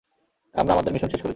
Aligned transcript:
আমরা 0.55 0.73
আমাদের 0.73 0.93
মিশন 0.93 1.09
শেষ 1.09 1.21
করেছি। 1.21 1.29